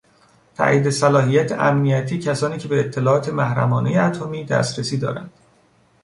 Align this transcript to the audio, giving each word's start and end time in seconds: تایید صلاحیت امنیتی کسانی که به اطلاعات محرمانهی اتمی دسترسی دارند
تایید 0.55 0.89
صلاحیت 0.89 1.51
امنیتی 1.51 2.19
کسانی 2.19 2.57
که 2.57 2.67
به 2.67 2.79
اطلاعات 2.79 3.29
محرمانهی 3.29 3.97
اتمی 3.97 4.45
دسترسی 4.45 4.97
دارند 4.97 5.31